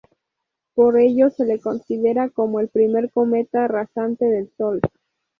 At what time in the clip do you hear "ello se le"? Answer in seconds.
0.97-1.59